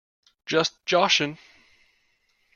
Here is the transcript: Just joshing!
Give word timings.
Just 0.47 0.83
joshing! 0.87 1.37